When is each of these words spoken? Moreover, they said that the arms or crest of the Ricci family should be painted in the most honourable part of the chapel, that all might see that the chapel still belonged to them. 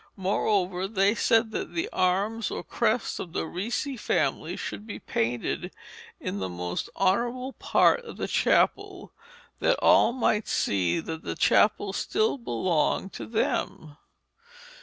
Moreover, 0.17 0.87
they 0.87 1.13
said 1.13 1.51
that 1.51 1.73
the 1.75 1.87
arms 1.93 2.49
or 2.49 2.63
crest 2.63 3.19
of 3.19 3.33
the 3.33 3.45
Ricci 3.45 3.95
family 3.97 4.55
should 4.55 4.87
be 4.87 4.97
painted 4.97 5.71
in 6.19 6.39
the 6.39 6.49
most 6.49 6.89
honourable 6.97 7.53
part 7.53 7.99
of 8.03 8.17
the 8.17 8.27
chapel, 8.27 9.13
that 9.59 9.77
all 9.77 10.11
might 10.11 10.47
see 10.47 10.99
that 11.01 11.21
the 11.21 11.35
chapel 11.35 11.93
still 11.93 12.39
belonged 12.39 13.13
to 13.13 13.27
them. 13.27 13.95